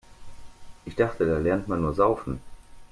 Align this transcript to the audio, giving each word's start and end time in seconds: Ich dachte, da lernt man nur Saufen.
Ich 0.85 0.95
dachte, 0.95 1.27
da 1.27 1.37
lernt 1.37 1.67
man 1.67 1.81
nur 1.81 1.93
Saufen. 1.93 2.41